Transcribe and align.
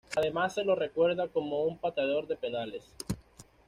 Además 0.17 0.55
se 0.55 0.63
lo 0.63 0.73
recuerda 0.73 1.27
como 1.27 1.61
un 1.63 1.77
pateador 1.77 2.25
de 2.25 2.35
penales. 2.35 2.91